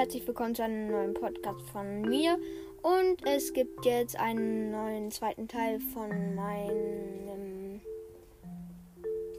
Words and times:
herzlich 0.00 0.26
willkommen 0.26 0.52
zu 0.52 0.64
einem 0.64 0.90
neuen 0.90 1.14
Podcast 1.14 1.60
von 1.70 2.02
mir. 2.02 2.36
Und 2.82 3.24
es 3.24 3.52
gibt 3.52 3.86
jetzt 3.86 4.18
einen 4.18 4.72
neuen 4.72 5.12
zweiten 5.12 5.46
Teil 5.46 5.78
von 5.78 6.34
meinem 6.34 7.80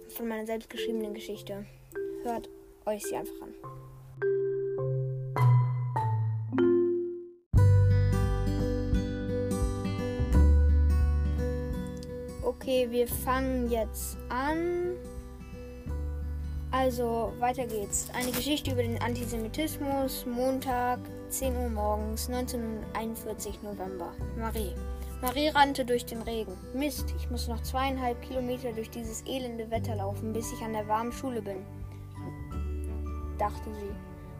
von 0.07 0.29
meiner 0.29 0.45
selbstgeschriebenen 0.45 1.13
Geschichte. 1.13 1.65
Hört 2.23 2.49
euch 2.85 3.03
sie 3.03 3.17
einfach 3.17 3.41
an. 3.41 3.53
Okay, 12.41 12.87
wir 12.89 13.07
fangen 13.07 13.69
jetzt 13.69 14.17
an. 14.29 14.95
Also, 16.73 17.33
weiter 17.39 17.67
geht's. 17.67 18.09
Eine 18.13 18.31
Geschichte 18.31 18.71
über 18.71 18.81
den 18.81 19.01
Antisemitismus, 19.01 20.25
Montag, 20.25 20.99
10 21.27 21.53
Uhr 21.53 21.69
morgens, 21.69 22.29
1941 22.29 23.61
November. 23.61 24.13
Marie. 24.37 24.73
Marie 25.21 25.49
rannte 25.49 25.83
durch 25.83 26.05
den 26.05 26.21
Regen. 26.21 26.57
Mist, 26.73 27.13
ich 27.17 27.29
muss 27.29 27.49
noch 27.49 27.61
zweieinhalb 27.61 28.21
Kilometer 28.21 28.71
durch 28.71 28.89
dieses 28.89 29.21
elende 29.27 29.69
Wetter 29.69 29.95
laufen, 29.95 30.31
bis 30.31 30.49
ich 30.53 30.61
an 30.61 30.71
der 30.71 30.87
warmen 30.87 31.11
Schule 31.11 31.41
bin, 31.41 31.57
dachte 33.37 33.69
sie. 33.73 33.91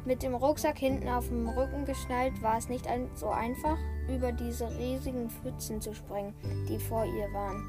Mit 0.05 0.23
dem 0.23 0.34
Rucksack 0.34 0.80
hinten 0.80 1.09
auf 1.09 1.27
dem 1.27 1.50
Rücken 1.50 1.84
geschnallt 1.84 2.41
war 2.41 2.58
es 2.58 2.70
nicht 2.70 2.88
so 3.13 3.27
einfach, 3.27 3.77
über 4.09 4.31
diese 4.31 4.70
riesigen 4.80 5.30
Pfützen 5.30 5.81
zu 5.81 5.94
springen, 5.94 6.34
die 6.70 6.80
vor 6.80 7.03
ihr 7.03 7.31
waren. 7.34 7.61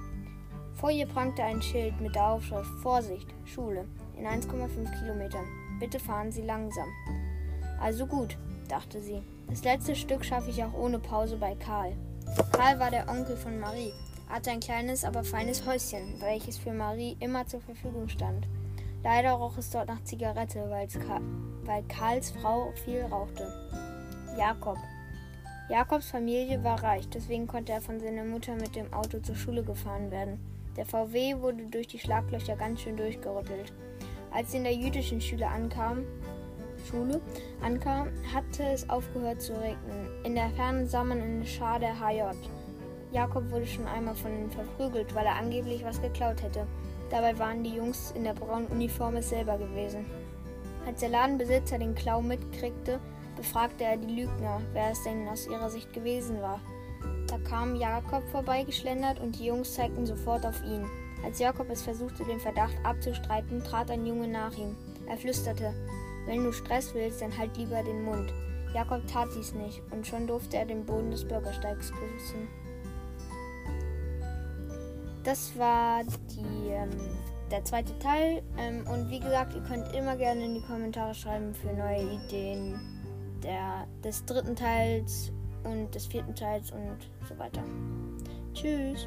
Vor 0.75 0.91
ihr 0.91 1.07
prangte 1.07 1.43
ein 1.43 1.61
Schild 1.61 2.01
mit 2.01 2.15
der 2.15 2.29
Aufschrift 2.29 2.71
Vorsicht, 2.81 3.27
Schule 3.45 3.87
in 4.19 4.27
1,5 4.27 4.99
Kilometern. 4.99 5.47
Bitte 5.81 5.99
fahren 5.99 6.31
Sie 6.31 6.43
langsam. 6.43 6.89
Also 7.81 8.07
gut, 8.07 8.37
dachte 8.69 9.03
sie. 9.03 9.23
Das 9.49 9.65
letzte 9.65 9.95
Stück 9.95 10.25
schaffe 10.25 10.51
ich 10.51 10.63
auch 10.63 10.73
ohne 10.75 10.99
Pause 10.99 11.37
bei 11.37 11.55
Karl. 11.55 11.93
Karl 12.53 12.79
war 12.79 12.91
der 12.91 13.09
Onkel 13.09 13.37
von 13.37 13.59
Marie, 13.59 13.93
hatte 14.29 14.51
ein 14.51 14.61
kleines, 14.61 15.05
aber 15.05 15.25
feines 15.25 15.67
Häuschen, 15.67 16.21
welches 16.21 16.57
für 16.57 16.73
Marie 16.73 17.17
immer 17.21 17.47
zur 17.47 17.61
Verfügung 17.61 18.09
stand. 18.09 18.47
Leider 19.03 19.33
roch 19.33 19.59
es 19.59 19.71
dort 19.71 19.89
nach 19.89 20.03
Zigarette, 20.05 20.71
weil 21.65 21.83
Karls 21.89 22.31
Frau 22.31 22.73
viel 22.85 23.03
rauchte. 23.03 23.47
Jakob. 24.39 24.79
Jakobs 25.69 26.11
Familie 26.11 26.63
war 26.65 26.83
reich, 26.83 27.09
deswegen 27.09 27.47
konnte 27.47 27.73
er 27.73 27.81
von 27.81 27.99
seiner 28.01 28.25
Mutter 28.25 28.55
mit 28.55 28.77
dem 28.77 28.93
Auto 28.93 29.19
zur 29.19 29.35
Schule 29.35 29.63
gefahren 29.63 30.11
werden. 30.11 30.39
Der 30.77 30.87
VW 30.87 31.41
wurde 31.41 31.65
durch 31.67 31.89
die 31.89 31.99
Schlaglöcher 31.99 32.57
ganz 32.57 32.81
schön 32.81 32.97
durchgerüttelt. 32.97 33.73
Als 34.35 34.51
sie 34.51 34.59
in 34.59 34.65
der 34.65 34.75
jüdischen 34.75 35.21
Schule 35.21 35.47
ankam, 35.47 36.05
Schule 36.89 37.21
ankam, 37.63 38.09
hatte 38.35 38.65
es 38.65 38.89
aufgehört 38.89 39.41
zu 39.41 39.53
regnen. 39.53 40.09
In 40.25 40.35
der 40.35 40.51
Ferne 40.51 40.87
sah 40.87 41.05
man 41.05 41.21
eine 41.21 41.47
Schar 41.47 41.79
der 41.79 42.01
HJ. 42.01 42.23
Jakob 43.13 43.51
wurde 43.51 43.67
schon 43.67 43.87
einmal 43.87 44.15
von 44.15 44.33
ihnen 44.33 44.51
verprügelt, 44.51 45.15
weil 45.15 45.27
er 45.27 45.37
angeblich 45.37 45.85
was 45.85 46.01
geklaut 46.01 46.43
hätte. 46.43 46.67
Dabei 47.11 47.39
waren 47.39 47.63
die 47.63 47.75
Jungs 47.75 48.13
in 48.13 48.25
der 48.25 48.33
braunen 48.33 48.69
Uniform 48.69 49.17
es 49.17 49.29
selber 49.29 49.59
gewesen. 49.59 50.07
Als 50.87 51.01
der 51.01 51.11
Ladenbesitzer 51.11 51.79
den 51.79 51.95
Klau 51.95 52.23
mitkriegte, 52.23 52.99
befragte 53.37 53.85
er 53.85 53.99
die 53.99 54.23
Lügner, 54.23 54.61
wer 54.73 54.93
es 54.93 55.03
denn 55.05 55.29
aus 55.29 55.47
ihrer 55.47 55.69
Sicht 55.69 55.93
gewesen 55.93 56.41
war. 56.41 56.61
Da 57.27 57.39
kam 57.39 57.77
Jakob 57.77 58.23
vorbeigeschlendert 58.31 59.21
und 59.21 59.39
die 59.39 59.47
Jungs 59.47 59.75
zeigten 59.75 60.07
sofort 60.07 60.47
auf 60.47 60.63
ihn. 60.65 60.87
Als 61.25 61.39
Jakob 61.39 61.69
es 61.71 61.83
versuchte, 61.83 62.25
den 62.25 62.41
Verdacht 62.41 62.75
abzustreiten, 62.85 63.63
trat 63.63 63.91
ein 63.91 64.07
Junge 64.07 64.29
nach 64.29 64.57
ihm. 64.57 64.77
Er 65.09 65.17
flüsterte: 65.17 65.73
Wenn 66.27 66.45
du 66.45 66.53
Stress 66.53 66.95
willst, 66.95 67.23
dann 67.23 67.37
halt 67.37 67.57
lieber 67.57 67.83
den 67.83 68.05
Mund. 68.05 68.33
Jakob 68.75 69.07
tat 69.07 69.29
dies 69.37 69.53
nicht, 69.55 69.83
und 69.91 70.07
schon 70.07 70.27
durfte 70.27 70.57
er 70.57 70.65
den 70.65 70.85
Boden 70.85 71.11
des 71.11 71.27
Bürgersteigs 71.27 71.93
küssen. 71.93 72.49
Das 75.25 75.57
war 75.57 76.03
die, 76.05 76.71
ähm, 76.71 76.91
der 77.51 77.65
zweite 77.65 77.97
Teil. 77.99 78.43
Ähm, 78.59 78.85
und 78.93 79.11
wie 79.11 79.21
gesagt, 79.21 79.55
ihr 79.55 79.63
könnt 79.63 79.95
immer 79.95 80.17
gerne 80.17 80.45
in 80.45 80.55
die 80.55 80.63
Kommentare 80.63 81.15
schreiben 81.15 81.55
für 81.55 81.73
neue 81.73 82.03
Ideen 82.03 82.81
der, 83.43 83.87
des 84.03 84.25
dritten 84.25 84.57
Teils 84.57 85.31
und 85.65 85.95
des 85.95 86.07
vierten 86.07 86.35
Teils 86.35 86.73
und 86.73 86.97
so 87.29 87.39
weiter. 87.39 87.63
Tschüss. 88.55 89.07